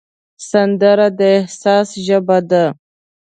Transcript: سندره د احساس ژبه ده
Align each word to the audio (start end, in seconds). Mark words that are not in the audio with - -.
سندره 0.49 1.07
د 1.19 1.19
احساس 1.37 1.87
ژبه 2.05 2.37
ده 2.49 2.63